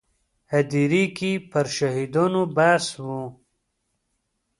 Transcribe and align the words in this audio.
هدیرې 0.51 1.03
کې 1.17 1.31
پر 1.51 1.65
شهیدانو 1.77 2.41
بحث 2.55 2.87
و. 3.03 3.05